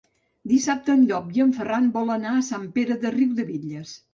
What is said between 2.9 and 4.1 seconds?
de Riudebitlles.